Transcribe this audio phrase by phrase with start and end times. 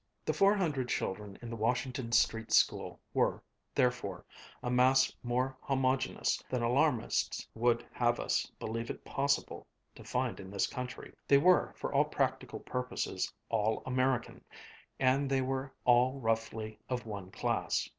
[0.25, 3.43] The four hundred children in the Washington Street School were,
[3.75, 4.25] therefore,
[4.63, 10.49] a mass more homogeneous than alarmists would have us believe it possible to find in
[10.49, 11.13] this country.
[11.27, 14.43] They were, for all practical purposes, all American,
[14.99, 17.87] and they were all roughly of one class.